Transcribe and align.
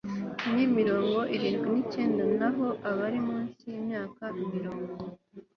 ni 0.53 0.65
mirongo 0.77 1.19
irindwi 1.35 1.69
n 1.73 1.77
icyenda 1.83 2.23
naho 2.39 2.65
abari 2.89 3.19
munsi 3.27 3.61
y 3.73 3.75
imyaka 3.81 4.23
mirongo 4.53 4.91